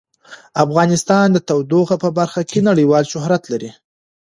[0.65, 3.71] افغانستان د تودوخه په برخه کې نړیوال شهرت لري.